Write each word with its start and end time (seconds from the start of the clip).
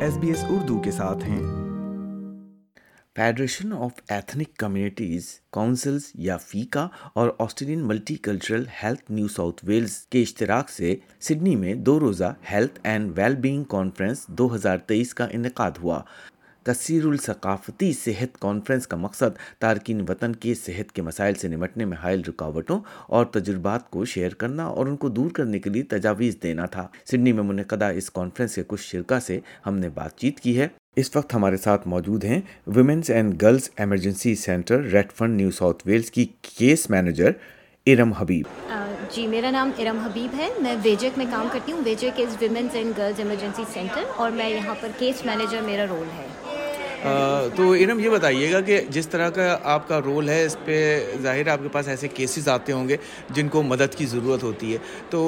S 0.00 0.18
B 0.18 0.28
S 0.28 0.44
Urdu 0.48 0.80
کے 0.80 0.90
ساتھ 0.90 1.24
ہیں۔ 1.24 1.42
Federation 3.16 3.72
of 3.72 3.92
Ethnic 4.08 4.56
Communities, 4.56 5.40
Councils 5.50 6.02
یا 6.14 6.36
فیکا 6.36 6.88
اور 7.14 7.30
Australian 7.38 7.86
multicultural 8.14 8.64
health 8.82 9.10
New 9.10 9.28
South 9.28 9.64
Wales 9.64 9.96
کے 9.96 10.22
اشتراک 10.22 10.70
سے 10.70 10.96
سڈنی 11.20 11.56
میں 11.56 11.74
دو 11.74 12.00
روزہ 12.00 12.34
health 12.52 12.80
and 12.82 13.18
well 13.18 13.34
being 13.34 13.64
conference 13.64 14.26
دو 14.26 14.54
ہزار 14.54 14.78
تیئیس 14.78 15.14
کا 15.14 15.26
انعقاد 15.30 15.70
ہوا۔ 15.82 16.00
کثیر 16.66 17.06
الثقافتی 17.06 17.92
صحت 17.92 18.38
کانفرنس 18.40 18.86
کا 18.86 18.96
مقصد 18.96 19.38
تارکین 19.58 20.00
وطن 20.08 20.36
کے 20.36 20.54
صحت 20.54 20.92
کے 20.92 21.02
مسائل 21.02 21.34
سے 21.34 21.48
نمٹنے 21.48 21.84
میں 21.84 21.96
حائل 21.96 22.22
رکاوٹوں 22.28 22.80
اور 23.06 23.26
تجربات 23.26 23.90
کو 23.90 24.04
شیئر 24.04 24.34
کرنا 24.34 24.64
اور 24.64 24.86
ان 24.86 24.96
کو 24.96 25.08
دور 25.08 25.30
کرنے 25.30 25.58
کے 25.58 25.70
لیے 25.70 25.82
تجاویز 25.82 26.36
دینا 26.42 26.66
تھا۔ 26.66 26.86
سڈنی 27.06 27.32
میں 27.32 27.42
منعقدہ 27.42 27.84
اس 27.84 28.10
کانفرنس 28.10 28.54
کے 28.54 28.62
کچھ 28.66 28.82
شرکا 28.82 29.20
سے 29.20 29.40
ہم 29.66 29.78
نے 29.78 29.88
بات 29.88 30.16
چیت 30.16 30.40
کی 30.40 30.58
ہے۔ 30.60 30.68
اس 30.96 31.16
وقت 31.16 31.34
ہمارے 31.34 31.56
ساتھ 31.56 31.88
موجود 31.88 32.24
ہیں 32.24 32.40
Women's 32.66 33.10
and 33.10 33.42
Girls 33.42 33.70
Emergency 33.76 34.34
Centre 34.34 34.82
Redfern 35.12 35.36
New 35.36 35.50
South 35.50 35.82
Wales 35.86 36.10
کی 36.10 36.26
کیس 36.42 36.90
مینیجر 36.90 37.30
ارم 37.86 38.12
حبیب 38.12 38.46
جی 39.10 39.26
میرا 39.26 39.50
نام 39.50 39.70
ارم 39.78 39.98
حبیب 39.98 40.38
ہے۔ 40.38 40.48
میں 40.60 40.76
ویجک 40.82 41.18
میں 41.18 41.26
کام 41.30 41.46
کرتی 41.52 41.72
ہوں۔ 41.72 41.82
ویجک 41.84 42.20
is 42.20 42.36
Women's 42.40 42.74
and 42.74 42.98
Girls 42.98 43.18
Emergency 43.18 43.62
Centre 43.72 44.02
اور 44.16 44.30
میں 44.30 44.48
یہاں 44.48 44.74
پر 44.80 44.88
کیس 44.98 45.26
مینیجر 45.26 45.60
میرا 45.60 45.86
رول 45.88 46.06
ہے۔ 46.16 46.26
تو 47.56 47.72
ارم 47.72 48.00
یہ 48.00 48.10
بتائیے 48.10 48.52
گا 48.52 48.60
کہ 48.60 48.80
جس 48.88 49.08
طرح 49.08 49.30
کا 49.30 49.56
آپ 49.62 49.88
کا 49.88 50.00
رول 50.04 50.28
ہے، 50.28 50.44
اس 50.44 50.56
پہ 50.64 50.76
ظاہر 51.22 51.48
آپ 51.48 51.58
کے 51.62 51.68
پاس 51.72 51.88
ایسے 51.88 52.08
کیسز 52.08 52.48
آتے 52.48 52.72
ہوں 52.72 52.88
گے 52.88 52.96
جن 53.30 53.48
کو 53.48 53.62
مدد 53.62 53.94
کی 53.94 54.06
ضرورت 54.06 54.42
ہوتی 54.42 54.72
ہے۔ 54.72 54.78
تو 55.10 55.20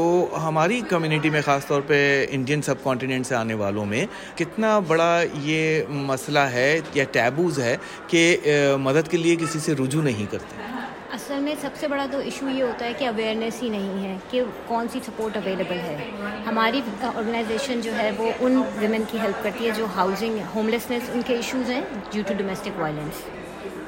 ہماری 0.42 0.80
کمیونٹی 0.88 1.30
میں 1.30 1.42
خاص 1.44 1.66
طور 1.66 1.82
پہ 1.86 2.26
انڈین 2.30 2.62
سب 2.62 2.82
کانٹیننٹ 2.82 3.26
سے 3.26 3.34
آنے 3.34 3.54
والوں 3.54 3.86
میں 3.86 4.04
کتنا 4.36 4.78
بڑا 4.78 5.20
یہ 5.42 5.82
مسئلہ 5.88 6.38
ہے 6.38 6.80
یا 6.94 7.04
ٹیبوز 7.12 7.58
ہے 7.58 7.76
کہ 8.06 8.36
مدد 8.80 9.10
کے 9.10 9.16
لیے 9.16 9.36
کسی 9.36 9.58
سے 9.58 9.72
رجوع 9.72 10.02
نہیں 10.02 10.26
کرتے۔ 10.30 10.77
اصل 11.12 11.38
میں 11.40 11.54
سب 11.60 11.70
سے 11.74 11.88
بڑا 11.88 12.06
تو 12.10 12.18
ایشو 12.18 12.48
یہ 12.48 12.62
ہوتا 12.62 12.84
ہے 12.84 12.92
کہ 12.98 13.04
اویئرنیس 13.08 13.62
ہی 13.62 13.68
نہیں 13.68 14.04
ہے 14.04 14.16
کہ 14.30 14.42
کون 14.66 14.88
سی 14.88 15.00
سپورٹ 15.06 15.36
اویلیبل 15.36 15.78
ہے۔ 15.78 16.10
ہماری 16.46 16.80
آرگنائزیشن 17.02 17.80
جو 17.80 17.94
ہے 17.98 18.10
وہ 18.16 18.32
ان 18.40 18.62
ویمن 18.78 19.02
کی 19.08 19.20
ہیلپ 19.20 19.42
کرتی 19.42 19.66
ہے 19.66 19.70
جو 19.76 19.86
ہاؤسنگ 19.96 20.38
ہوملیسنیس 20.54 21.10
ان 21.12 21.20
کے 21.26 21.34
ایشوز 21.34 21.70
ہیں 21.70 21.80
ڈیو 22.10 22.22
ٹو 22.28 22.34
ڈومیسٹک 22.38 22.80
وائلنس 22.80 23.22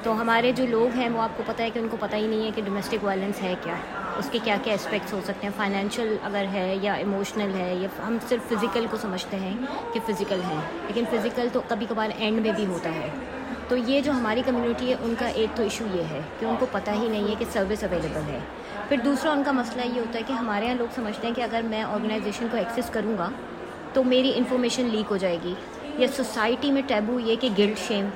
تو 0.03 0.21
ہمارے 0.21 0.53
جو 0.53 0.67
لوگ 0.67 0.97
ہیں 0.97 1.09
وہ 1.09 1.23
آپ 1.23 1.37
کو 1.37 1.43
پتہ 1.47 1.63
ہے 1.63 1.71
کہ 1.71 1.79
ان 1.79 1.89
کو 1.91 1.97
پتہ 2.01 2.17
ہی 2.17 2.27
نہیں 2.27 2.45
ہے 2.47 2.51
کہ 2.55 2.63
ڈومیسٹک 2.63 3.05
وائلنس 3.05 3.43
ہے 3.43 3.55
کیا۔ 3.63 3.75
اس 4.19 4.29
کے 4.33 4.39
کیا 4.45 4.57
کیا 4.65 4.75
اسپیکٹس 4.75 5.13
ہو 5.13 5.21
سکتے 5.25 5.47
ہیں۔ 5.47 5.55
فائنینشیل 5.57 6.17
اگر 6.23 6.45
ہے 6.53 6.77
یا 6.83 6.93
ایموشنل 6.93 7.55
ہے 7.55 7.75
یا 7.75 7.89
ہم 8.07 8.17
صرف 8.29 8.48
فزیکل 8.48 8.87
کو 8.91 8.97
سمجھتے 8.97 9.37
ہیں 9.37 9.57
کہ 9.93 10.01
فزیکل 10.07 10.41
ہے 10.48 10.57
لیکن 10.87 11.05
فزیکل 11.11 11.48
تو 11.53 11.61
کبھی 11.69 11.87
کبھار 11.89 12.09
اینڈ 12.19 12.41
میں 12.41 12.53
بھی 12.53 12.67
ہوتا 12.67 12.91
ہے۔ 12.91 13.09
تو 13.71 13.77
یہ 13.77 14.01
جو 14.01 14.13
ہماری 14.13 14.43
کمیونٹی 14.47 14.89
ہے، 14.89 14.95
ان 15.01 15.15
کا 15.19 15.27
ایک 15.27 15.57
تو 15.57 15.63
ایشو 15.63 15.85
یہ 15.95 16.03
ہے 16.11 16.21
کہ 16.39 16.45
ان 16.45 16.55
کو 16.59 16.67
پتہ 16.71 16.91
ہی 16.91 17.09
نہیں 17.09 17.29
ہے 17.29 17.35
کہ 17.39 17.45
سروس 17.53 17.85
اویلیبل 17.85 18.29
ہے۔ 18.29 18.39
پھر 18.89 18.97
دوسرا 19.05 19.33
ان 19.33 19.43
کا 19.47 19.53
مسئلہ 19.53 19.85
یہ 19.87 20.01
ہوتا 20.01 20.19
ہے 20.19 20.25
کہ 20.27 20.33
ہمارے 20.33 20.67
یہاں 20.67 20.75
لوگ 20.75 20.95
سمجھتے 20.95 21.27
ہیں 21.27 21.35
کہ 21.35 21.43
اگر 21.43 21.61
میں 21.65 21.83
آرگنائزیشن 21.83 22.47
کو 22.51 22.57
ایکسیس 22.57 22.91
کروں 22.91 23.17
گا، 23.19 23.29
تو 23.93 24.05
میری 24.05 24.33
انفارمیشن 24.37 24.89
لیک 24.93 25.11
ہو 25.11 25.17
جائے 25.17 25.39
گی۔ 25.45 25.55
یا 25.98 26.07
سوسائٹی 26.17 26.71
میں 26.73 26.83
ٹیبو 26.87 27.19
یہ 27.21 27.37
کہ 27.41 27.48
گلڈ 27.59 27.79
شیم 27.79 28.09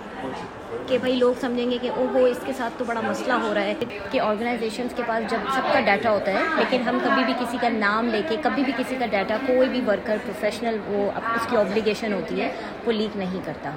کہ 0.87 0.99
بھائی 0.99 1.15
لوگ 1.17 1.35
سمجھیں 1.41 1.71
گے 1.71 1.79
کہ 1.81 1.91
او 1.97 2.07
وہ 2.13 2.27
اس 2.27 2.41
کے 2.47 2.53
ساتھ 2.57 2.75
تو 2.79 2.85
بڑا 2.85 3.01
مسئلہ 3.01 3.33
ہو 3.33 3.55
رہا 3.55 3.63
ہے 3.63 3.75
کہ 4.11 4.21
آرگنائزیشنس 4.21 4.93
کے 4.97 5.03
پاس 5.07 5.31
جب 5.31 5.51
سب 5.55 5.73
کا 5.73 5.81
ڈاٹا 5.81 6.11
ہوتا 6.11 6.33
ہے، 6.33 6.43
لیکن 6.57 6.89
ہم 6.89 6.99
کبھی 7.05 7.25
بھی 7.25 7.35
کسی 7.41 7.57
کا 7.61 7.69
نام 7.69 8.09
لے 8.09 8.23
کے، 8.29 8.37
کبھی 8.43 8.65
بھی 8.65 8.73
کسی 8.77 8.97
کا 8.99 9.07
ڈاٹا 9.07 9.37
کوئی 9.47 9.69
بھی 9.69 9.81
ورکر 9.87 10.17
پروفیشنل 10.25 10.79
وہ 10.87 11.11
اس 11.35 11.47
کی 11.51 11.57
آبلیگیشن 11.57 12.13
ہوتی 12.13 12.41
ہے، 12.41 12.53
وہ 12.85 12.93
لیک 12.93 13.17
نہیں 13.17 13.41
کرتا۔ 13.45 13.71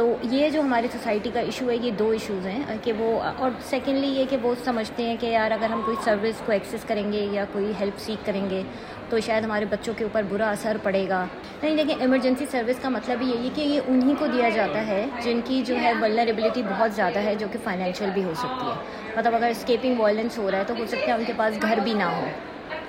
تو 0.00 0.16
یہ 0.22 0.48
جو 0.48 0.60
ہماری 0.60 0.86
سوسائٹی 0.92 1.30
کا 1.34 1.40
ایشو 1.40 1.70
ہے، 1.70 1.76
یہ 1.76 1.90
دو 1.90 2.10
ایشوز 2.10 2.46
ہیں 2.46 2.62
کہ 2.82 2.92
وہ، 2.92 3.22
اور 3.36 3.50
سیکنڈلی 3.64 4.06
یہ 4.06 4.24
کہ 4.30 4.36
وہ 4.42 4.54
سمجھتے 4.64 5.02
ہیں 5.02 5.16
کہ 5.20 5.26
یار 5.26 5.50
اگر 5.50 5.70
ہم 5.70 5.82
کوئی 5.84 5.96
سروس 6.04 6.40
کو 6.46 6.52
ایکسیس 6.52 6.84
کریں 6.86 7.12
گے 7.12 7.26
یا 7.32 7.44
کوئی 7.52 7.72
ہیلپ 7.80 7.98
سیکھ 7.98 8.26
کریں 8.26 8.50
گے، 8.50 8.62
تو 9.08 9.20
شاید 9.20 9.44
ہمارے 9.44 9.64
بچوں 9.64 9.94
کے 9.96 10.04
اوپر 10.04 10.22
برا 10.28 10.50
اثر 10.50 10.76
پڑے 10.82 11.08
گا۔ 11.08 11.26
نہیں، 11.62 11.74
لیکن 11.74 12.00
ایمرجنسی 12.00 12.46
سروس 12.50 12.80
کا 12.82 12.88
مطلب 12.88 13.22
یہی 13.22 13.44
ہے 13.44 13.50
کہ 13.54 13.60
یہ 13.60 13.80
انہیں 13.88 14.14
کو 14.18 14.26
دیا 14.26 14.48
جاتا 14.48 14.86
ہے 14.86 15.06
جن 15.22 15.40
کی 15.44 15.62
جو 15.66 15.76
ہے 15.82 15.92
ولنریبلٹی 16.00 16.62
بہت 16.62 16.92
زیادہ 16.92 17.18
ہے، 17.18 17.34
جو 17.34 17.46
کہ 17.52 17.58
فائنینشیل 17.64 18.10
بھی 18.14 18.24
ہو 18.24 18.32
سکتی 18.34 18.66
ہے۔ 18.66 18.74
مطلب 19.16 19.34
اگر 19.34 19.48
اسکیپنگ 19.50 20.00
وائلنس 20.00 20.38
ہو 20.38 20.50
رہا 20.50 20.58
ہے، 20.58 20.64
تو 20.66 20.74
ہو 20.78 20.86
سکتا 20.86 21.06
ہے 21.06 21.12
ان 21.12 21.24
کے 21.26 21.32
پاس 21.36 21.62
گھر 21.62 21.78
بھی 21.84 21.94
نہ 21.94 22.04
ہو، 22.04 22.24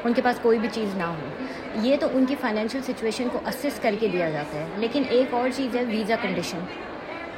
ان 0.03 0.13
کے 0.13 0.21
پاس 0.21 0.39
کوئی 0.41 0.59
بھی 0.59 0.69
چیز 0.71 0.95
نہ 0.95 1.03
ہو۔ 1.03 1.27
یہ 1.81 1.97
تو 1.99 2.07
ان 2.13 2.25
کی 2.25 2.35
فائنینشیل 2.41 2.81
سچویشن 2.81 3.27
کو 3.31 3.39
اسس 3.47 3.79
کر 3.81 3.95
کے 3.99 4.07
دیا 4.07 4.29
جاتا 4.29 4.57
ہے۔ 4.59 4.65
لیکن 4.77 5.03
ایک 5.09 5.33
اور 5.33 5.49
چیز 5.55 5.75
ہے 5.75 5.83
ویزا 5.83 6.15
کنڈیشن 6.21 6.59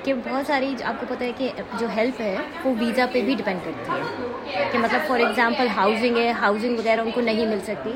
کہ 0.03 0.13
بہت 0.13 0.47
ساری 0.47 0.75
آپ 0.83 0.93
کو 0.99 1.05
پتہ 1.09 1.23
ہے 1.23 1.31
کہ 1.37 1.49
جو 1.79 1.87
ہیلپ 1.95 2.21
ہے، 2.21 2.35
وہ 2.65 2.73
ویزا 2.79 3.05
پہ 3.13 3.21
بھی 3.21 3.35
ڈپینڈ 3.35 3.59
کرتی 3.65 3.91
ہے۔ 3.91 4.69
کہ 4.71 4.79
مطلب 4.79 5.07
فار 5.07 5.19
ایگزامپل 5.19 5.67
ہاؤسنگ 5.67 6.17
ہے 6.17 6.31
ہاؤسنگ 6.31 6.77
وغیرہ 6.77 7.01
ان 7.01 7.11
کو 7.11 7.21
نہیں 7.21 7.45
مل 7.45 7.59
سکتی۔ 7.63 7.91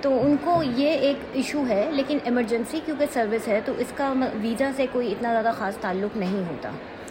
تو 0.00 0.26
ان 0.26 0.36
کو 0.44 0.62
یہ 0.62 0.90
ایک 0.90 1.16
ایشو 1.32 1.64
ہے، 1.68 1.90
لیکن 1.92 2.18
ایمرجنسی 2.24 2.80
کیونکہ 2.84 3.06
سروس 3.12 3.48
ہے، 3.48 3.60
تو 3.64 3.72
اس 3.78 3.86
کا 3.94 4.12
ویزا 4.34 4.70
سے 4.76 4.86
کوئی 4.92 5.12
اتنا 5.12 5.32
زیادہ 5.32 5.52
خاص 5.58 5.76
تعلق 5.76 6.16
نہیں 6.16 6.50
ہوتا۔ 6.50 6.70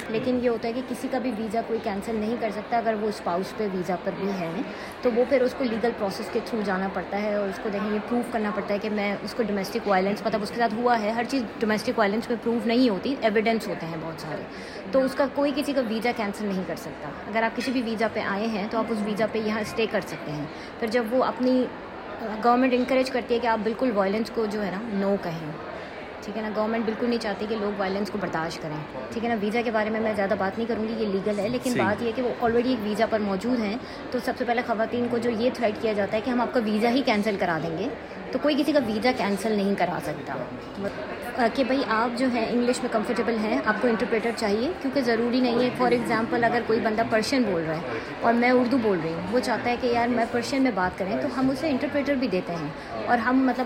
لیکن 0.10 0.40
یہ 0.44 0.50
ہوتا 0.50 0.68
ہے 0.68 0.74
کہ 0.74 0.82
کسی 0.90 1.08
کا 1.12 1.18
بھی 1.18 1.32
ویزا 1.38 1.62
کوئی 1.68 1.80
کینسل 1.84 2.16
نہیں 2.16 2.36
کر 2.40 2.50
سکتا 2.56 2.78
اگر 2.78 2.96
وہ 3.02 3.08
اسپاؤس 3.08 3.58
پہ 3.58 3.68
ویزا 3.74 3.96
پر 4.04 4.12
بھی 4.20 4.30
ہے، 4.40 4.52
تو 5.02 5.10
وہ 5.16 5.24
پھر 5.30 5.42
اس 5.42 5.56
کو 5.58 5.64
لیگل 5.64 5.90
پروسیس 5.98 6.30
کے 6.34 6.40
تھرو 6.46 6.62
جانا 6.66 6.88
پڑتا 6.94 7.22
ہے 7.22 7.36
اور 7.36 7.48
اس 7.48 7.60
کو 7.64 7.70
دیکھیں 7.74 7.94
یہ 7.94 8.00
پروو 8.10 8.22
کرنا 8.32 8.52
پڑتا 8.56 8.74
ہے 8.74 8.80
کہ 8.80 8.90
میں 8.90 9.16
اس 9.24 9.34
کو 9.34 9.44
ڈومیسٹک 9.44 9.88
وائلنس 9.88 10.26
مطلب 10.26 10.42
اس 10.42 10.50
کے 10.50 10.56
ساتھ 10.56 10.74
ہوا 10.74 11.02
ہے، 11.02 11.12
ہر 11.12 11.24
چیز 11.30 11.44
ڈومیسٹک 11.60 12.00
وائلنس 12.00 12.30
میں 12.30 12.38
پروو 12.44 12.60
نہیں 12.66 12.90
ہوتی 12.90 13.16
ایویڈینس 13.22 13.68
ہوتے 13.68 13.86
ہیں 13.86 13.98
بہت 14.02 14.22
سارے۔ 14.22 14.42
تو 14.92 15.04
اس 15.04 15.16
کا 15.16 15.26
کوئی 15.36 15.52
کسی 15.56 15.74
کا 15.74 15.82
ویزا 15.88 16.12
کینسل 16.18 16.46
نہیں 16.46 16.64
کر 16.68 16.76
سکتا۔ 16.76 17.10
اگر 17.28 17.44
آپ 17.44 17.58
کسی 17.58 17.72
بھی 17.72 17.82
ویزا 17.82 18.08
پہ 18.14 18.20
آئے 18.20 18.48
ہیں، 18.48 18.68
تو 18.72 18.78
آپ 18.78 18.86
اس 18.90 18.98
ویزا 19.06 19.26
پہ 19.32 19.40
یہاں 19.40 19.62
اسٹے 19.62 19.86
کر 19.92 20.02
سکتے 20.02 20.32
ہیں۔ 20.32 20.46
پھر 20.80 20.88
جب 20.88 21.04
وہ 21.12 21.24
اپنی 21.24 21.66
گورنمنٹ 22.44 22.74
انکریج 22.74 23.12
کرتی 23.12 23.34
ہے 23.34 23.40
کہ 23.40 23.48
آپ 23.48 23.60
بالکل 23.64 23.92
وائلنس 23.96 24.32
کو 24.36 24.46
جو 24.46 24.66
ہے 24.66 24.72
نا 24.72 24.80
نو 24.94 25.16
کہیں۔ 25.24 25.52
ٹھیک 26.28 26.38
ہے 26.38 26.42
نا؟ 26.42 26.50
گورنمنٹ 26.56 26.86
بالکل 26.86 27.10
نہیں 27.10 27.20
چاہتی 27.20 27.46
کہ 27.50 27.56
لوگ 27.56 27.80
وائلنس 27.80 28.10
کو 28.12 28.18
برداشت 28.22 28.62
کریں۔ 28.62 28.76
ٹھیک 29.14 29.24
ہے 29.24 29.30
نا؟ 29.30 29.36
ویزا 29.42 29.62
کے 29.66 29.72
بارے 29.72 29.90
میں 29.90 30.00
میں 30.00 30.14
زیادہ 30.16 30.34
بات 30.38 30.58
نہیں 30.58 30.68
کروں 30.68 30.88
گی 30.88 30.94
یہ 30.94 31.08
لیگل 31.08 31.40
ہے 31.40 31.50
لیکن 31.50 31.74
بات 31.78 32.04
یہ 32.04 32.12
کہ 32.16 32.22
وہ 32.22 32.30
آلریڈی 32.42 32.70
ایک 32.70 32.80
ویزا 32.84 33.06
پر 33.10 33.20
موجود 33.20 33.60
ہیں۔ 33.60 33.78
تو 34.12 34.20
سب 34.26 34.34
سے 34.38 34.46
پہلے 34.46 34.62
خواتین 34.68 35.08
کو 35.12 35.18
جو 35.18 35.30
یہ 35.30 35.50
تھریٹ 35.54 35.82
کیا 35.82 35.94
جاتا 35.94 36.18
ہے 36.18 36.22
کہ 36.22 36.30
ہم 36.30 36.42
آپ 36.42 36.54
کا 36.54 36.60
ویزا 36.66 36.90
ہی 36.90 37.02
کینسل 37.02 37.36
کرا 37.40 37.60
دیں 37.64 37.78
گے۔ 37.78 37.88
تو 38.32 38.40
کوئی 38.42 38.56
کسی 38.60 38.72
کا 38.72 38.80
ویزا 38.86 39.12
کینسل 39.18 39.52
نہیں 39.52 39.76
کرا 39.76 40.00
سکتا۔ 40.04 40.34
کہ 41.56 41.64
بھائی 41.64 41.82
آپ 41.88 42.20
جو 42.20 42.28
ہیں 42.34 42.46
انگلش 42.50 42.80
میں 42.82 42.90
کمفرٹیبل 42.92 43.38
ہیں، 43.38 43.60
آپ 43.66 43.82
کو 43.82 43.88
انٹرپریٹر 43.88 44.30
چاہیے، 44.36 44.72
کیونکہ 44.82 45.02
ضروری 45.02 45.40
نہیں 45.40 45.64
ہے 45.64 45.70
فار 45.78 45.92
ایگزامپل 45.92 46.44
اگر 46.44 46.62
کوئی 46.68 46.80
بندہ 46.80 47.02
پرشین 47.10 47.44
بول 47.44 47.64
رہا 47.68 47.76
ہے 47.76 48.00
اور 48.22 48.34
میں 48.34 48.52
اردو 48.52 48.78
بول 48.78 48.98
رہی 49.04 49.14
ہوں، 49.14 49.22
وہ 49.32 49.40
چاہتا 49.40 49.70
ہے 49.70 49.76
کہ 49.82 49.88
یار 49.88 50.08
میں 50.08 50.26
پرشین 50.32 50.64
میں 50.64 50.72
بات 50.76 50.98
کریں، 50.98 51.18
تو 51.22 51.28
ہم 51.38 51.50
اسے 51.50 51.70
انٹرپریٹر 51.70 52.16
بھی 52.16 52.28
دیتے 52.28 52.54
ہیں۔ 52.54 52.68
اور 53.06 53.18
ہم 53.18 53.46
مطلب 53.46 53.66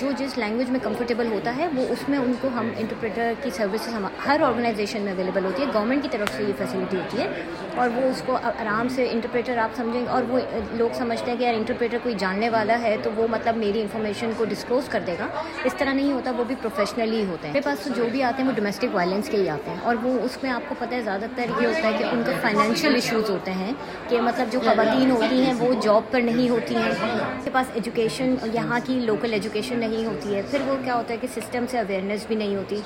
جو 0.00 0.10
جس 0.18 0.38
لینگویج 0.38 0.70
میں 0.70 0.80
کمفرٹیبل 0.82 1.32
ہوتا 1.32 1.56
ہے، 1.56 1.68
وہ 1.76 1.82
اس 1.88 2.08
میں 2.08 2.18
ان 2.18 2.32
کو 2.40 2.48
ہم 2.54 2.68
انٹرپریٹر 2.78 3.32
کی 3.42 3.50
سروسز 3.50 3.88
ہم، 3.88 4.06
ہر 4.26 4.40
آرگنائزیشن 4.42 5.02
میں 5.02 5.12
اویلیبل 5.12 5.44
ہوتی 5.44 5.62
ہے 5.62 5.68
گورنمنٹ 5.74 6.02
کی 6.02 6.08
طرف 6.12 6.36
سے 6.36 6.42
یہ 6.42 6.52
فیسلٹی 6.58 6.96
ہوتی 6.96 7.22
ہے۔ 7.22 7.28
اور 7.76 7.88
وہ 7.94 8.02
اس 8.02 8.22
کو 8.26 8.36
آرام 8.36 8.88
سے 8.88 9.08
انٹرپریٹر 9.10 9.58
آپ 9.58 9.70
سمجھیں 9.76 10.00
گے 10.00 10.06
اور 10.06 10.22
وہ 10.28 10.38
لوگ 10.72 10.94
سمجھتے 10.94 11.30
ہیں 11.30 11.38
کہ 11.38 11.44
یار 11.44 11.54
انٹرپریٹر 11.54 11.98
کوئی 12.02 12.14
جاننے 12.18 12.48
والا 12.48 12.82
ہے 12.82 12.96
تو 13.02 13.10
وہ 13.16 13.26
مطلب 13.30 13.56
میری 13.56 13.80
انفارمیشن 13.80 14.30
کو 14.36 14.44
ڈسکلوز 14.44 14.88
کر 14.88 15.00
دے 15.06 15.14
گا۔ 15.18 15.26
اس 15.64 15.74
طرح 15.78 15.92
نہیں 15.92 16.12
ہوتا، 16.12 16.30
وہ 16.30 16.44
بھی 16.44 16.54
پروفیشنلی 16.62 17.24
ہوتے 17.24 17.46
ہیں۔ 17.46 17.52
میرے 17.52 17.64
پاس 17.64 17.78
تو 17.78 17.90
جو 17.96 18.06
بھی 18.12 18.22
آتے 18.22 18.42
ہیں 18.42 18.50
وہ 18.50 18.54
ڈومیسٹک 18.54 18.86
وائلنس 18.92 19.28
کے 19.28 19.36
ہی 19.36 19.48
آتے 19.48 19.70
ہیں 19.70 19.78
اور 19.82 19.96
وہ 20.02 20.18
اس 20.22 20.38
میں 20.42 20.50
آپ 20.50 20.62
کو 20.68 20.74
پتہ 20.78 20.94
ہے، 20.94 21.02
زیادہ 21.02 21.24
تر 21.36 21.44
یہ 21.60 21.66
ہوتا 21.66 21.88
ہے 21.88 21.92
کہ 21.98 22.04
ان 22.04 22.22
کا 22.26 22.32
فائنینشیل 22.42 22.94
ایشوز 22.94 23.30
ہوتے 23.30 23.50
ہیں 23.50 23.72
کہ 24.08 24.20
مطلب 24.20 24.52
جو 24.52 24.60
خواتین 24.60 25.10
ہوتی 25.10 25.42
ہیں 25.42 25.54
وہ 25.58 25.74
جاب 25.82 26.02
پر 26.10 26.20
نہیں 26.20 26.48
ہوتی 26.48 26.76
ہیں۔ 26.76 26.82
ان 26.82 27.40
کے 27.44 27.50
پاس 27.52 27.66
ایجوکیشن 27.74 28.34
یہاں 28.52 28.80
کی 28.84 28.94
لوکل 28.94 29.32
ایجوکیشن 29.32 29.78
نہیں 29.78 30.06
ہوتی 30.06 30.34
ہے۔ 30.34 30.42
پھر 30.50 30.58
وہ 30.66 30.76
کیا 30.84 30.94
ہوتا 30.94 31.14
ہے 31.14 31.18
کہ 31.20 31.26
سسٹم 31.26 31.64
سے 31.70 31.78
اویئرنیس 31.78 32.26
بھی 32.26 32.36
نہیں 32.36 32.56
ہوتی، 32.56 32.80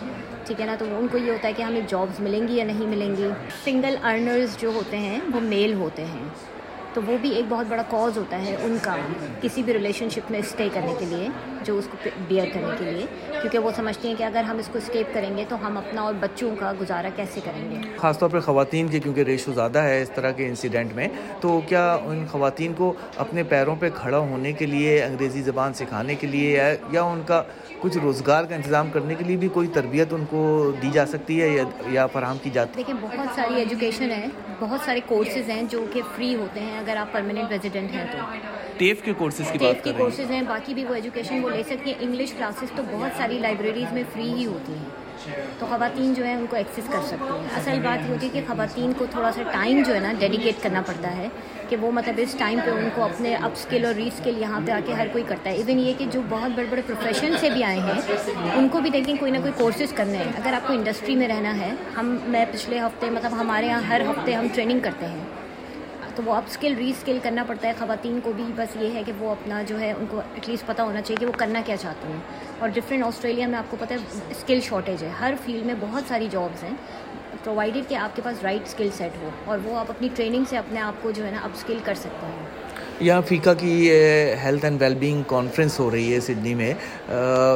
ٹھیک 0.46 0.60
ہے 0.60 0.66
نا؟ 0.66 0.74
تو 0.78 0.84
ان 0.90 1.06
کو 1.12 1.18
یہ 1.18 1.30
ہوتا 1.30 1.48
ہے 1.48 1.52
کہ 1.52 1.62
ہمیں 1.62 1.80
جابس 1.88 2.20
ملیں 2.20 2.48
گی 2.48 2.56
یا 2.56 2.64
نہیں 2.64 2.86
ملیں 2.86 3.16
گی۔ 3.16 3.28
سنگل 3.64 3.96
ارنرز 4.02 4.56
جو 4.58 4.72
ہوتے 4.76 4.98
ہیں 4.98 5.20
وہ 5.32 5.40
میل 5.40 5.74
ہوتے 5.74 6.04
ہیں۔ 6.06 6.28
تو 6.96 7.02
وہ 7.06 7.16
بھی 7.20 7.30
ایک 7.30 7.44
بہت 7.48 7.66
بڑا 7.68 7.82
کاز 7.90 8.18
ہوتا 8.18 8.42
ہے 8.42 8.56
ان 8.62 8.76
کا 8.82 8.94
کسی 9.40 9.62
بھی 9.62 9.72
ریلیشن 9.72 10.08
شپ 10.10 10.30
میں 10.30 10.38
اسٹے 10.38 10.68
کرنے 10.72 10.94
کے 10.98 11.04
لیے 11.04 11.28
جو 11.64 11.78
اس 11.78 11.88
کو 11.90 12.08
بیئر 12.28 12.46
کرنے 12.54 12.74
کے 12.78 12.84
لیے۔ 12.84 13.06
کیونکہ 13.32 13.58
وہ 13.58 13.70
سمجھتی 13.76 14.08
ہیں 14.08 14.14
کہ 14.18 14.22
اگر 14.22 14.42
ہم 14.42 14.58
اس 14.58 14.68
کو 14.72 14.78
اسکیپ 14.78 15.14
کریں 15.14 15.36
گے 15.36 15.44
تو 15.48 15.66
ہم 15.66 15.76
اپنا 15.76 16.00
اور 16.00 16.14
بچوں 16.20 16.56
کا 16.58 16.72
گزارا 16.80 17.08
کیسے 17.16 17.40
کریں 17.44 17.70
گے؟ 17.70 17.76
خاص 17.96 18.18
طور 18.18 18.30
پہ 18.30 18.40
خواتین 18.40 18.88
کے 18.88 19.00
کیونکہ 19.00 19.20
ریشو 19.20 19.52
زیادہ 19.52 19.78
ہے 19.78 20.02
اس 20.02 20.10
طرح 20.10 20.30
کے 20.30 20.46
انسیڈنٹ 20.46 20.92
میں 20.92 21.08
تو 21.40 21.60
کیا 21.68 21.98
ان 22.04 22.26
خواتین 22.30 22.72
کو 22.74 22.92
اپنے 23.16 23.42
پیروں 23.42 23.76
پہ 23.76 23.90
کھڑا 23.94 24.18
ہونے 24.18 24.52
کے 24.52 24.66
لیے 24.66 25.02
انگریزی 25.04 25.42
زبان 25.42 25.74
سکھانے 25.74 26.14
کے 26.14 26.26
لیے 26.26 26.64
یا 26.90 27.02
ان 27.02 27.22
کا 27.26 27.42
کچھ 27.80 27.98
روزگار 27.98 28.44
کا 28.44 28.54
انتظام 28.54 28.90
کرنے 28.90 29.14
کے 29.14 29.24
لیے 29.24 29.36
بھی 29.36 29.48
کوئی 29.48 29.68
تربیت 29.68 30.12
ان 30.12 30.24
کو 30.30 30.42
دی 30.82 30.90
جا 30.92 31.06
سکتی 31.06 31.42
ہے 31.42 31.62
یا 31.90 32.06
فراہم 32.06 32.36
کی 32.42 32.50
جاتی 32.50 32.70
ہے؟ 32.70 32.76
دیکھیں 32.76 32.94
بہت 33.00 33.34
ساری 33.34 33.54
ایجوکیشن 33.54 34.10
ہے 34.10 34.26
بہت 34.60 34.80
سارے 34.84 35.00
کورسز 35.06 35.50
ہیں 35.50 35.62
جو 35.70 35.84
کہ 35.92 36.00
فری 36.16 36.34
ہوتے 36.34 36.60
ہیں۔ 36.60 36.78
اگر 36.86 36.96
آپ 36.96 37.12
پرماننٹ 37.12 37.50
ریزیڈنٹ 37.50 37.92
ہیں 37.92 38.04
تو۔ 38.12 38.18
ٹیف 38.76 39.02
کے 39.02 39.12
کورسز 39.12 39.50
کی 39.52 39.58
بات 39.58 39.84
کر 39.84 39.90
رہے 39.90 39.90
ہیں۔ 39.90 39.98
کورسز 39.98 40.30
ہیں 40.30 40.42
باقی 40.48 40.74
بھی 40.74 40.84
وہ 40.84 40.94
ایجوکیشن 40.94 41.44
وہ 41.44 41.50
لے 41.50 41.62
سکتی 41.62 41.90
ہیں۔ 41.90 41.98
انگلش 42.00 42.32
کلاسز 42.32 42.64
تو 42.76 42.82
بہت 42.90 43.18
ساری 43.18 43.38
لائبریریز 43.38 43.92
میں 43.92 44.02
فری 44.12 44.32
ہی 44.32 44.46
ہوتی 44.46 44.72
ہیں۔ 44.72 44.84
تو 45.58 45.66
خواتین 45.66 46.14
جو 46.14 46.24
ہیں 46.24 46.34
ان 46.34 46.46
کو 46.50 46.56
ایکسیس 46.56 46.84
کر 46.92 46.98
سکتی 47.02 47.32
ہیں۔ 47.32 47.48
اصل 47.56 47.80
بات 47.84 48.04
یہ 48.04 48.14
ہوتی 48.14 48.26
ہے 48.26 48.30
کہ 48.32 48.40
خواتین 48.46 48.92
کو 48.98 49.06
تھوڑا 49.10 49.32
سا 49.32 49.42
ٹائم 49.42 49.82
جو 49.86 49.94
ہے 49.94 50.00
نا 50.00 50.12
ڈیڈیکیٹ 50.18 50.62
کرنا 50.62 50.82
پڑتا 50.86 51.16
ہے۔ 51.16 51.28
کہ 51.68 51.76
وہ 51.76 51.90
مطلب 51.92 52.14
اس 52.18 52.34
ٹائم 52.38 52.58
پہ 52.64 52.70
ان 52.70 52.88
کو 52.94 53.02
اپنے 53.02 53.34
اپ 53.34 53.50
اسکل 53.52 53.84
اور 53.84 53.94
ری 53.94 54.06
اسکل 54.06 54.38
یہاں 54.38 54.60
پہ 54.66 54.72
آ 54.72 54.80
کے 54.86 54.92
ہر 54.92 55.06
کوئی 55.12 55.24
کرتا 55.26 55.50
ہے۔ 55.50 55.54
ایون 55.54 55.78
یہ 55.78 55.92
کہ 55.98 56.04
جو 56.12 56.20
بہت 56.28 56.50
بڑے 56.50 56.66
بڑے 56.70 56.82
پروفیشن 56.86 57.34
سے 57.40 57.50
بھی 57.50 57.64
آئے 57.64 57.78
ہیں 57.78 58.00
ان 58.54 58.68
کو 58.68 58.80
بھی 58.80 58.90
دیکھیں 58.90 59.14
کوئی 59.20 59.32
نہ 59.32 59.38
کوئی 59.38 59.52
کورسز 59.56 59.92
کرنے 59.94 60.16
ہیں۔ 60.16 60.32
اگر 60.36 60.52
آپ 60.52 60.68
کو 60.68 60.72
انڈسٹری 60.72 61.16
میں 61.16 61.28
رہنا 61.28 61.58
ہے 61.58 61.70
ہم 61.96 62.16
میں 62.26 62.44
پچھلے 62.52 62.80
ہفتے 62.80 63.10
مطلب 63.10 63.32
ہمارے 63.32 63.66
یہاں 63.66 63.82
ہر 63.82 64.00
ہفتے 64.10 64.34
ہم 64.34 64.46
ٹریننگ 64.54 64.80
کرتے 64.80 65.06
ہیں۔ 65.06 65.45
تو 66.16 66.22
وہ 66.26 66.34
اپ 66.34 66.42
اسکل 66.50 66.74
ری 66.78 66.90
اسکل 66.90 67.18
کرنا 67.22 67.44
پڑتا 67.44 67.68
ہے 67.68 67.72
خواتین 67.78 68.20
کو 68.22 68.32
بھی 68.36 68.44
بس 68.56 68.76
یہ 68.76 68.94
ہے 68.94 69.02
کہ 69.06 69.12
وہ 69.18 69.30
اپنا 69.30 69.62
جو 69.62 69.80
ہے 69.80 69.92
ان 69.92 70.06
کو 70.10 70.18
ایٹ 70.34 70.48
لیسٹ 70.48 70.66
پتہ 70.66 70.82
ہونا 70.82 71.00
چاہیے 71.00 71.16
کہ 71.20 71.26
وہ 71.26 71.32
کرنا 71.36 71.62
کیا 71.66 71.76
چاہتی 71.76 72.12
ہیں۔ 72.12 72.20
اور 72.58 72.68
ڈفرینٹ 72.68 73.04
آسٹریلیا 73.04 73.46
میں 73.46 73.58
آپ 73.58 73.70
کو 73.70 73.76
پتہ 73.80 73.92
ہے 73.94 73.98
اسکل 74.30 74.60
شارٹیج 74.60 75.02
ہے۔ 75.02 75.08
ہر 75.20 75.34
فیلڈ 75.44 75.66
میں 75.66 75.74
بہت 75.80 76.02
ساری 76.08 76.28
جابس 76.30 76.62
ہیں۔ 76.64 76.74
پرووائڈیڈ 77.44 77.88
کہ 77.88 77.94
آپ 77.94 78.16
کے 78.16 78.22
پاس 78.22 78.36
رائٹ 78.42 78.60
اسکل 78.66 78.88
سیٹ 78.96 79.22
ہو 79.22 79.30
اور 79.44 79.58
وہ 79.64 79.78
آپ 79.78 79.86
اپنی 79.88 80.08
ٹریننگ 80.14 80.44
سے 80.50 80.58
اپنے 80.58 80.80
آپ 80.80 81.02
کو 81.02 81.10
جو 81.10 81.26
ہے 81.26 81.30
نا 81.30 81.40
اپ 81.40 81.50
اسکل 81.54 81.78
کر 81.84 81.94
سکتے 81.94 82.26
ہیں۔ 82.26 82.46
یہاں 83.00 83.22
فیکا 83.22 83.54
کی 83.54 83.90
health 84.42 84.64
and 84.64 84.82
well 84.82 84.94
being 84.94 85.22
conference 85.26 85.80
ہو 85.80 85.90
رہی 85.90 86.14
ہے 86.14 86.20
سڈنی 86.20 86.54
میں 86.54 86.74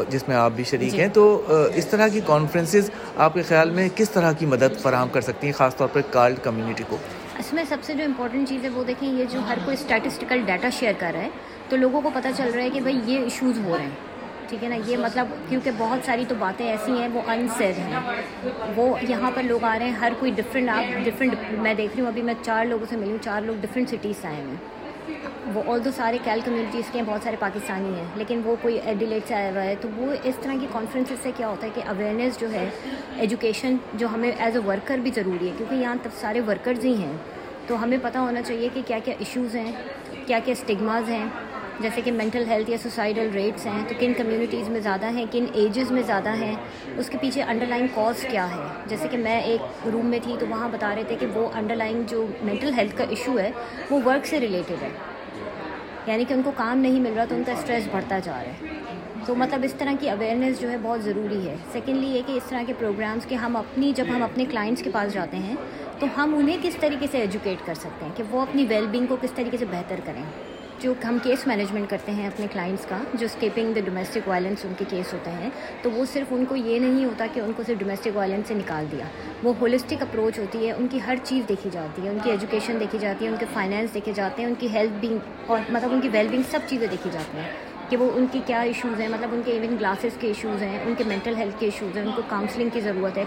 جس 0.08 0.28
میں 0.28 0.36
آپ 0.36 0.52
بھی 0.52 0.64
شریک 0.64 0.92
جی۔ 0.92 1.00
ہیں۔ 1.00 1.08
تو 1.08 1.42
اس 1.74 1.86
طرح 1.86 2.08
کی 2.08 2.20
کانفرنسز 2.26 2.90
آپ 3.16 3.34
کے 3.34 3.42
خیال 3.42 3.70
میں 3.70 3.88
کس 3.94 4.10
طرح 4.10 4.32
کی 4.32 4.46
مدد 4.46 4.80
فراہم 4.82 5.08
کر 5.08 5.20
سکتی 5.20 5.46
ہیں 5.46 5.54
خاص 5.54 5.76
طور 5.76 5.88
پر 5.92 6.00
کارڈ 6.10 6.34
کمیونٹی 6.42 6.84
کو؟ 6.88 6.96
اس 7.40 7.52
میں 7.52 7.62
سب 7.68 7.76
سے 7.82 7.94
جو 7.94 8.04
امپورٹنٹ 8.04 8.48
چیز 8.48 8.64
ہے 8.64 8.68
وہ 8.68 8.84
دیکھیں، 8.84 9.08
یہ 9.08 9.24
جو 9.30 9.40
ہر 9.48 9.58
کوئی 9.64 9.76
اسٹیٹسٹیکل 9.80 10.42
ڈیٹا 10.46 10.68
شیئر 10.70 10.92
کر 10.98 11.10
رہا 11.14 11.22
ہے، 11.22 11.28
تو 11.68 11.76
لوگوں 11.76 12.00
کو 12.00 12.10
پتہ 12.14 12.28
چل 12.36 12.50
رہا 12.54 12.62
ہے 12.62 12.70
کہ 12.70 12.80
بھائی 12.80 13.00
یہ 13.04 13.18
ایشوز 13.18 13.58
ہو 13.64 13.76
رہے 13.76 13.84
ہیں۔ 13.84 14.48
ٹھیک 14.48 14.64
ہے 14.64 14.68
نا؟ 14.68 14.76
یہ 14.86 14.96
مطلب 14.96 15.26
کیونکہ 15.48 15.70
بہت 15.78 16.06
ساری 16.06 16.24
تو 16.28 16.34
باتیں 16.38 16.66
ایسی 16.66 16.92
ہیں، 16.92 17.08
وہ 17.12 17.22
انسیڈ 17.26 17.78
ہیں۔ 17.78 18.00
وہ 18.76 18.96
یہاں 19.08 19.30
پر 19.34 19.42
لوگ 19.42 19.64
آ 19.64 19.76
رہے 19.78 19.84
ہیں، 19.84 19.92
ہر 19.92 20.12
کوئی 20.18 20.32
ڈفرینٹ 20.36 20.68
آپ 20.68 21.04
ڈفرینٹ 21.04 21.34
میں 21.52 21.74
دیکھ 21.74 21.92
رہی 21.94 22.00
ہوں، 22.00 22.08
ابھی 22.08 22.22
میں 22.22 22.34
چار 22.42 22.64
لوگوں 22.64 22.86
سے 22.90 22.96
ملی 22.96 23.10
ہوں، 23.10 23.24
چار 23.24 23.42
لوگ 23.42 23.56
ڈفرینٹ 23.60 23.88
سٹیز 23.88 24.16
سے 24.22 24.28
آئے 24.28 24.42
ہوئے 24.42 24.50
ہیں۔ 24.50 24.79
وہ 25.54 25.62
آل 25.66 25.82
تو 25.84 25.90
سارے 25.96 26.18
کیل 26.24 26.40
کمیونٹیز 26.44 26.90
کے 26.92 26.98
ہیں، 26.98 27.06
بہت 27.06 27.22
سارے 27.22 27.36
پاکستانی 27.38 27.94
ہیں، 27.94 28.04
لیکن 28.14 28.40
وہ 28.44 28.56
کوئی 28.62 28.78
ایڈیلیٹ 28.84 29.28
سے 29.28 29.34
آیا 29.34 29.50
ہوا 29.50 29.64
ہے۔ 29.64 29.74
تو 29.80 29.88
وہ 29.96 30.12
اس 30.22 30.34
طرح 30.42 30.54
کی 30.60 30.66
کانفرنسز 30.72 31.22
سے 31.22 31.30
کیا 31.36 31.48
ہوتا 31.48 31.66
ہے 31.66 31.72
کہ 31.74 31.82
اویئرنیس 31.86 32.40
جو 32.40 32.52
ہے 32.52 32.68
ایجوکیشن 33.16 33.76
جو 33.94 34.06
ہمیں 34.14 34.30
ایز 34.38 34.56
اے 34.56 34.62
ورکر 34.66 34.98
بھی 34.98 35.10
ضروری 35.14 35.46
ہے، 35.46 35.52
کیونکہ 35.56 35.74
یہاں 35.74 35.94
تب 36.02 36.10
سارے 36.14 36.40
ورکرز 36.40 36.84
ہی 36.84 36.94
ہیں۔ 36.94 37.12
تو 37.66 37.82
ہمیں 37.82 37.98
پتہ 38.02 38.18
ہونا 38.18 38.42
چاہیے 38.42 38.68
کہ 38.74 38.82
کیا 38.86 38.98
کیا 39.04 39.14
ایشوز 39.18 39.56
ہیں، 39.56 39.72
کیا 40.26 40.38
کیا 40.44 40.52
اسٹگماز 40.52 41.08
ہیں۔ 41.08 41.26
جیسے 41.80 42.00
کہ 42.00 42.12
مینٹل 42.12 42.44
ہیلتھ 42.48 42.70
یا 42.70 42.78
سوسائڈل 42.82 43.30
ریٹس 43.34 43.66
ہیں، 43.66 43.84
تو 43.88 43.94
کن 43.98 44.12
کمیونٹیز 44.16 44.68
میں 44.68 44.80
زیادہ 44.80 45.12
ہیں، 45.12 45.24
کن 45.30 45.44
ایجز 45.52 45.90
میں 45.90 46.02
زیادہ 46.06 46.36
ہیں، 46.36 46.54
اس 46.96 47.08
کے 47.08 47.18
پیچھے 47.18 47.42
انڈر 47.42 47.66
لائن 47.66 47.86
کاز 47.94 48.26
کیا 48.30 48.50
ہے؟ 48.50 48.82
جیسے 48.86 49.08
کہ 49.08 49.16
میں 49.16 49.40
ایک 49.40 49.88
روم 49.92 50.06
میں 50.06 50.18
تھی 50.22 50.36
تو 50.38 50.46
وہاں 50.50 50.68
بتا 50.68 50.94
رہے 50.94 51.04
تھے 51.04 51.16
کہ 51.20 51.26
وہ 51.34 51.48
انڈر 51.54 51.76
لائن 51.76 52.02
جو 52.08 52.26
مینٹل 52.42 52.72
ہیلتھ 52.78 52.96
کا 52.96 53.04
ایشو 53.08 53.38
ہے، 53.38 53.50
وہ 53.90 54.00
ورک 54.04 54.26
سے 54.26 54.40
ریلیٹڈ 54.40 54.82
ہے۔ 54.82 54.88
یعنی 56.06 56.24
کہ 56.24 56.34
ان 56.34 56.42
کو 56.42 56.50
کام 56.56 56.78
نہیں 56.78 57.00
مل 57.00 57.12
رہا 57.16 57.24
تو 57.24 57.34
ان 57.34 57.42
کا 57.44 57.52
اسٹریس 57.52 57.88
بڑھتا 57.92 58.18
جا 58.18 58.44
رہا 58.44 58.66
ہے۔ 58.66 58.74
تو 59.26 59.34
مطلب 59.34 59.60
اس 59.64 59.74
طرح 59.74 59.92
کی 60.00 60.10
اویئرنیس 60.10 60.60
جو 60.60 60.70
ہے 60.70 60.76
بہت 60.82 61.02
ضروری 61.02 61.48
ہے۔ 61.48 61.56
سیکنڈلی 61.72 62.06
یہ 62.06 62.22
کہ 62.26 62.32
اس 62.32 62.42
طرح 62.48 62.62
کے 62.66 62.72
پروگرامس 62.78 63.26
کہ 63.26 63.34
ہم 63.34 63.56
اپنی، 63.56 63.92
جب 63.96 64.04
ہم 64.08 64.22
اپنے 64.22 64.44
کلائنٹس 64.44 64.82
کے 64.82 64.90
پاس 64.90 65.12
جاتے 65.12 65.36
ہیں، 65.36 65.56
تو 65.98 66.06
ہم 66.16 66.34
انہیں 66.36 66.56
کس 66.62 66.76
طریقے 66.80 67.06
سے 67.10 67.18
ایجوکیٹ 67.18 67.66
کر 67.66 67.74
سکتے 67.74 68.04
ہیں؟ 68.04 68.12
کہ 68.16 68.22
وہ 68.30 68.40
اپنی 68.40 68.66
ویل 68.68 68.86
بینگ 68.86 69.06
کو 69.06 69.16
کس 69.20 69.30
طریقے 69.32 69.56
سے 69.56 69.64
بہتر 69.64 70.00
کریں۔ 70.04 70.49
جو 70.80 70.92
ہم 71.04 71.18
کیس 71.22 71.46
مینجمنٹ 71.46 71.90
کرتے 71.90 72.12
ہیں 72.12 72.26
اپنے 72.26 72.46
کلائنٹس 72.52 72.86
کا، 72.86 72.98
جو 73.14 73.26
اسکیپنگ 73.26 73.72
دا 73.74 73.80
ڈومیسٹک 73.84 74.28
وائلنس 74.28 74.64
ان 74.64 74.72
کے 74.78 74.84
کیس 74.88 75.12
ہوتے 75.12 75.30
ہیں، 75.30 75.50
تو 75.82 75.90
وہ 75.90 76.04
صرف 76.12 76.26
ان 76.30 76.44
کو 76.44 76.56
یہ 76.56 76.78
نہیں 76.78 77.04
ہوتا 77.04 77.26
کہ 77.34 77.40
ان 77.40 77.52
کو 77.56 77.62
صرف 77.66 77.78
ڈومیسٹک 77.78 78.16
وائلنس 78.16 78.48
سے 78.48 78.54
نکال 78.54 78.84
دیا۔ 78.92 79.04
وہ 79.42 79.52
ہولسٹک 79.60 80.02
اپروچ 80.02 80.38
ہوتی 80.38 80.66
ہے، 80.66 80.72
ان 80.72 80.86
کی 80.86 80.98
ہر 81.06 81.16
چیز 81.24 81.48
دیکھی 81.48 81.70
جاتی 81.72 82.02
ہے، 82.02 82.08
ان 82.08 82.18
کی 82.24 82.30
ایجوکیشن 82.30 82.80
دیکھی 82.80 82.98
جاتی 82.98 83.24
ہے، 83.24 83.30
ان 83.30 83.36
کے 83.40 83.46
فائنینس 83.52 83.94
دیکھے 83.94 84.12
جاتے 84.14 84.42
ہیں، 84.42 84.48
ان 84.48 84.54
کی 84.58 84.68
ہیلتھ 84.72 84.94
بینگ 85.00 85.18
اور 85.46 85.60
مطلب 85.70 85.92
ان 85.92 86.00
کی 86.00 86.08
ویل 86.12 86.28
بینگ 86.28 86.42
سب 86.50 86.58
چیزیں 86.66 86.86
دیکھی 86.90 87.10
جاتی 87.12 87.38
ہیں۔ 87.38 87.69
کہ 87.90 87.96
وہ 87.96 88.10
ان 88.14 88.26
کی 88.32 88.40
کیا 88.46 88.60
ایشوز 88.60 89.00
ہیں؟ 89.00 89.08
مطلب 89.08 89.28
ان 89.32 89.40
کے 89.44 89.52
ایون 89.52 89.76
گلاسز 89.78 90.16
کے 90.20 90.26
ایشوز 90.26 90.62
ہیں، 90.62 90.78
ان 90.86 90.94
کے 90.98 91.04
مینٹل 91.06 91.36
ہیلتھ 91.36 91.58
کے 91.60 91.66
ایشوز 91.66 91.96
ہیں، 91.96 92.04
ان 92.04 92.10
کو 92.16 92.22
کاؤنسلنگ 92.28 92.68
کی 92.72 92.80
ضرورت 92.80 93.18
ہے 93.18 93.24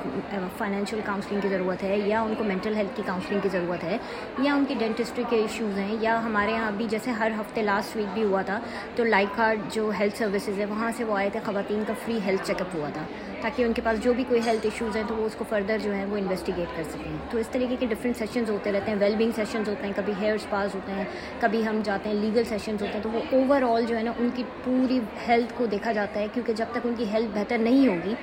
فائنینشیل 0.57 0.99
کاؤنسلنگ 1.05 1.41
کی 1.41 1.47
ضرورت 1.47 1.83
ہے، 1.83 1.97
یا 2.05 2.21
ان 2.21 2.33
کو 2.37 2.43
مینٹل 2.43 2.75
ہیلتھ 2.75 2.95
کی 2.97 3.03
کاؤنسلنگ 3.05 3.39
کی 3.43 3.49
ضرورت 3.49 3.83
ہے، 3.83 3.97
یا 4.39 4.53
ان 4.53 4.65
کی 4.65 4.75
ڈینٹسٹری 4.79 5.23
کے 5.29 5.35
ایشوز 5.35 5.77
ہیں، 5.77 5.95
یا 6.01 6.19
ہمارے 6.23 6.51
یہاں 6.51 6.67
ابھی 6.67 6.87
جیسے 6.89 7.11
ہر 7.11 7.31
ہفتے 7.39 7.61
لاسٹ 7.61 7.95
ویک 7.97 8.13
بھی 8.13 8.23
ہوا 8.23 8.41
تھا، 8.41 8.59
تو 8.95 9.03
لائک 9.03 9.35
کارڈ 9.35 9.59
جو 9.71 9.91
ہیلتھ 9.99 10.17
سروسز 10.17 10.59
ہے 10.59 10.65
وہاں 10.65 10.91
سے 10.97 11.03
وہ 11.03 11.17
آئے 11.17 11.29
تھے، 11.29 11.39
خواتین 11.45 11.83
کا 11.87 11.93
فری 12.05 12.19
ہیلتھ 12.25 12.47
چیک 12.47 12.61
اپ 12.61 12.75
ہوا 12.75 12.89
تھا۔ 12.93 13.03
تاکہ 13.43 13.63
ان 13.63 13.73
کے 13.73 13.81
پاس 13.81 14.03
جو 14.03 14.13
بھی 14.13 14.23
کوئی 14.27 14.41
ہیلتھ 14.45 14.65
ایشوز 14.65 14.95
ہیں 14.95 15.03
تو 15.07 15.15
وہ 15.15 15.25
اس 15.25 15.35
کو 15.35 15.45
فردر 15.49 15.77
جو 15.83 15.95
ہے 15.95 16.05
وہ 16.05 16.17
انویسٹیگیٹ 16.17 16.77
کر 16.77 16.83
سکیں۔ 16.83 17.11
تو 17.29 17.37
اس 17.37 17.47
طریقے 17.47 17.75
کے 17.79 17.85
ڈفرینٹ 17.85 18.17
سیشنز 18.17 18.49
ہوتے 18.49 18.71
رہتے 18.71 18.91
ہیں۔ 18.91 18.97
ویل 18.99 19.15
بینگ 19.15 19.31
سیشنز 19.35 19.69
ہوتے 19.69 19.85
ہیں، 19.85 19.93
کبھی 19.95 20.13
ہیئر 20.21 20.35
اسپاز 20.35 20.75
ہوتے 20.75 20.91
ہیں، 20.91 21.03
کبھی 21.39 21.67
ہم 21.67 21.81
جاتے 21.83 22.09
ہیں 22.09 22.15
لیگل 22.15 22.43
سیشنز 22.43 22.81
ہوتے 22.81 22.93
ہیں۔ 22.93 23.03
تو 23.03 23.09
وہ 23.09 23.19
اوور 23.31 23.61
آل 23.61 23.85
جو 23.85 23.97
ہے 23.97 24.03
نا 24.03 24.11
ان 24.19 24.29
کی 24.35 24.43
پوری 24.63 24.99
ہیلتھ 25.27 25.53
کو 25.55 25.65
دیکھا 25.65 25.91
جاتا 25.91 26.19
ہے، 26.19 26.27
کیونکہ 26.33 26.53
جب 26.53 26.65
تک 26.71 26.79
ان 26.83 26.93
کی 26.97 27.05
ہیلتھ 27.13 27.37
بہتر 27.37 27.57
نہیں 27.57 27.87
ہوگی 27.87 28.13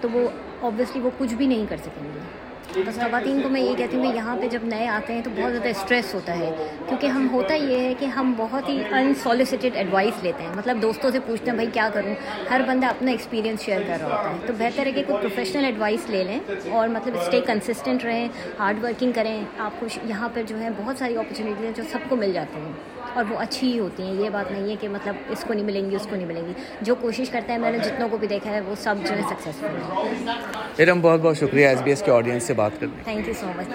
تو 0.00 0.08
وہ 0.12 0.28
آبویسلی 0.62 1.02
وہ 1.02 1.10
کچھ 1.18 1.34
بھی 1.34 1.46
نہیں 1.46 1.66
کر 1.68 1.76
سکیں 1.76 2.04
گے۔ 2.04 2.49
بس 2.76 2.94
خواتین 2.94 3.42
کو 3.42 3.48
میں 3.48 3.60
یہ 3.60 3.74
کہتی 3.76 3.96
ہوں 3.96 4.12
کہ 4.12 4.16
یہاں 4.16 4.36
پہ 4.40 4.48
جب 4.48 4.58
نئے 4.62 4.88
آتے 4.88 5.12
ہیں 5.12 5.22
تو 5.22 5.30
بہت 5.30 5.52
زیادہ 5.52 5.68
اسٹریس 5.68 6.14
ہوتا 6.14 6.38
ہے۔ 6.38 6.50
کیونکہ 6.88 7.06
ہم 7.06 7.28
ہوتا 7.32 7.54
یہ 7.54 7.78
ہے 7.78 7.94
کہ 7.98 8.04
ہم 8.04 8.34
بہت 8.36 8.68
ہی 8.68 8.82
انسالیسیٹیڈ 8.90 9.76
ایڈوائس 9.76 10.22
لیتے 10.22 10.42
ہیں۔ 10.42 10.50
مطلب 10.56 10.82
دوستوں 10.82 11.10
سے 11.10 11.20
پوچھتے 11.26 11.50
ہیں، 11.50 11.54
بھائی 11.54 11.68
کیا 11.72 11.88
کروں؟ 11.94 12.14
ہر 12.50 12.60
بندہ 12.66 12.86
اپنا 12.86 13.10
ایکسپیرینس 13.10 13.60
شیئر 13.60 13.82
کر 13.86 13.96
رہا 14.00 14.18
ہوتا 14.18 14.30
ہے۔ 14.30 14.46
تو 14.46 14.52
بہتر 14.58 14.86
ہے 14.86 14.92
کہ 14.92 15.02
کوئی 15.06 15.18
پروفیشنل 15.18 15.64
ایڈوائس 15.64 16.10
لے 16.10 16.24
لیں 16.24 16.40
اور 16.70 16.88
مطلب 16.88 17.14
اسٹے 17.20 17.40
کنسسٹنٹ 17.40 18.04
رہیں 18.04 18.28
ہارڈ 18.58 18.84
ورکنگ 18.84 19.12
کریں۔ 19.12 19.44
آپ 19.58 19.80
کو 19.80 19.86
یہاں 20.04 20.28
پر 20.34 20.42
جو 20.46 20.60
ہے 20.60 20.68
بہت 20.76 20.96
ساری 20.98 21.16
اپرچونیٹیز 21.16 21.64
ہیں 21.64 21.72
جو 21.76 21.82
سب 21.92 21.98
کو 22.08 22.16
مل 22.16 22.32
جاتی 22.32 22.60
ہیں۔ 22.60 22.72
اور 23.14 23.24
وہ 23.28 23.38
اچھی 23.38 23.72
ہی 23.72 23.78
ہوتی 23.78 24.02
ہیں 24.02 24.14
یہ 24.14 24.30
بات 24.30 24.52
نہیں 24.52 24.70
ہے 24.70 24.76
کہ 24.80 24.88
مطلب 24.88 25.14
اس 25.28 25.44
کو 25.46 25.54
نہیں 25.54 25.64
ملیں 25.64 25.90
گی 25.90 25.96
اس 25.96 26.06
کو 26.10 26.16
نہیں 26.16 26.26
ملیں 26.26 26.48
گی۔ 26.48 26.52
جو 26.80 26.94
کوشش 26.94 27.30
کرتے 27.30 27.52
ہیں 27.52 27.58
میں 27.58 27.72
نے 27.72 27.78
جتنوں 27.78 28.08
کو 28.08 28.16
بھی 28.16 28.28
دیکھا 28.28 28.50
ہے 28.50 28.60
وہ 28.60 28.74
سب 28.74 28.94
جو 29.08 29.16
ہے 29.16 29.20
سکسیزفل 29.20 30.86
ہیں۔ 30.86 30.94
بہت 30.94 31.20
بہت 31.20 31.36
شکریہ 31.36 31.66
ایس 31.66 31.82
بی 31.82 31.90
ایس 31.90 32.02
کے 32.02 32.10
آڈینس 32.10 32.42
سے 32.42 32.54
بات 32.54 32.70
کرنے۔ 32.80 33.02
Thank 33.04 33.28
you 33.28 33.34
so 33.40 33.46
much 33.56 33.66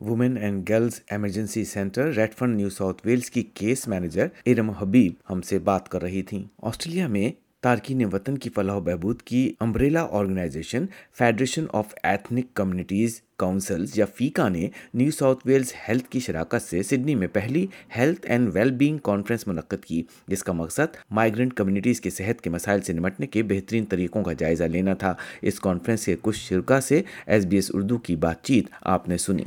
Woman 0.00 0.36
and 0.36 0.68
Girls 0.68 1.00
Emergency 1.10 1.64
Centre 1.64 2.12
Redfern 2.34 2.56
New 2.56 2.70
South 2.70 3.02
Wales 3.04 3.30
کی 3.30 3.42
کیس 3.42 3.88
مینیجر 3.88 4.26
ارم 4.46 4.70
حبیب 4.70 5.12
ہم 5.30 5.42
سے 5.42 5.58
بات 5.58 5.88
کر 5.88 6.02
رہی 6.02 6.22
تھیں۔ 6.22 6.44
آسٹریلیا 6.62 7.08
میں 7.08 7.47
تارکین 7.62 8.04
وطن 8.12 8.38
کی 8.38 8.50
فلاح 8.50 8.76
و 8.76 8.80
بہبود 8.80 9.22
کی 9.22 9.52
umbrella 9.60 10.06
organization, 10.10 10.84
Federation 11.18 11.64
of 11.72 11.94
Ethnic 12.02 12.54
Communities 12.54 13.20
Councils 13.38 13.98
یا 13.98 14.06
فیکا 14.14 14.48
نے 14.48 14.68
نیو 14.94 15.10
ساؤتھ 15.10 15.46
ویلز 15.46 15.72
ہیلتھ 15.88 16.08
کی 16.08 16.20
شراکت 16.20 16.62
سے 16.62 16.82
سڈنی 16.82 17.14
میں 17.14 17.28
پہلی 17.28 17.66
health 17.96 18.26
and 18.26 18.50
well 18.52 18.70
being 18.70 18.98
conference 18.98 19.46
منعقد 19.46 19.84
کی، 19.84 20.02
جس 20.28 20.42
کا 20.42 20.52
مقصد 20.52 20.96
مائیگرنٹ 21.10 21.54
کمیونٹیز 21.54 22.00
کے 22.00 22.10
صحت 22.10 22.40
کے 22.40 22.50
مسائل 22.50 22.82
سے 22.82 22.92
نمٹنے 22.92 23.26
کے 23.26 23.42
بہترین 23.42 23.84
طریقوں 23.84 24.22
کا 24.22 24.32
جائزہ 24.32 24.64
لینا 24.64 24.94
تھا۔ 24.94 25.14
اس 25.42 25.60
کانفرنس 25.60 26.04
کے 26.04 26.16
کچھ 26.22 26.38
شرکا 26.38 26.80
سے 26.80 27.02
ایس 27.26 27.46
بی 27.46 27.56
ایس 27.56 27.70
اردو 27.74 27.98
کی 27.98 28.16
بات 28.16 28.42
چیت 28.42 28.64
آپ 28.80 29.08
نے 29.08 29.18
سنی۔ 29.18 29.44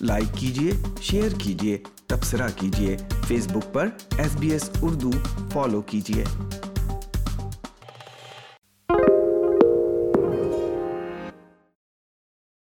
لائک 0.00 0.38
کیجیے 0.38 0.70
شیئر 1.02 1.28
کیجیے 1.38 1.78
تبصرہ 2.06 2.48
کیجیے 2.56 2.96
فیس 3.28 3.46
بک 3.46 3.74
پر 3.74 3.88
S 4.18 4.36
B 4.36 4.50
S 4.50 4.70
Urdu 4.82 5.10
follow 5.52 5.82
کیجیے 5.82 6.24